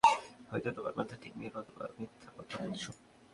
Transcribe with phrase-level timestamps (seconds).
[0.51, 2.83] হয়ত তোমার মাথা ঠিক নেই নতুবা তুমি মিথ্যা কথা বলছ।